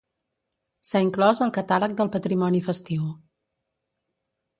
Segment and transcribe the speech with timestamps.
[0.91, 3.05] S'ha inclòs al Catàleg del Patrimoni Festiu.